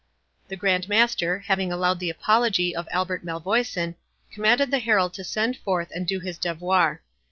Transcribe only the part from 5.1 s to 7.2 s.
to stand forth and do his devoir.